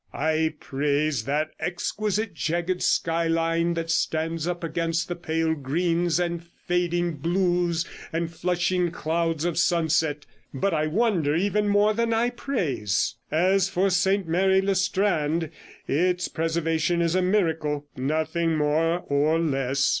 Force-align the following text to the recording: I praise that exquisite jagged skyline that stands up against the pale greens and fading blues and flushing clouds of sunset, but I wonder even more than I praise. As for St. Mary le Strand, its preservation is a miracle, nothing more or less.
I 0.15 0.55
praise 0.59 1.25
that 1.25 1.51
exquisite 1.59 2.33
jagged 2.33 2.81
skyline 2.81 3.75
that 3.75 3.91
stands 3.91 4.47
up 4.47 4.63
against 4.63 5.07
the 5.07 5.15
pale 5.15 5.53
greens 5.53 6.19
and 6.19 6.43
fading 6.43 7.17
blues 7.17 7.85
and 8.11 8.33
flushing 8.33 8.89
clouds 8.89 9.45
of 9.45 9.59
sunset, 9.59 10.25
but 10.55 10.73
I 10.73 10.87
wonder 10.87 11.35
even 11.35 11.67
more 11.67 11.93
than 11.93 12.15
I 12.15 12.31
praise. 12.31 13.13
As 13.29 13.69
for 13.69 13.91
St. 13.91 14.27
Mary 14.27 14.59
le 14.59 14.73
Strand, 14.73 15.51
its 15.87 16.27
preservation 16.29 16.99
is 16.99 17.13
a 17.13 17.21
miracle, 17.21 17.85
nothing 17.95 18.57
more 18.57 19.01
or 19.07 19.37
less. 19.37 19.87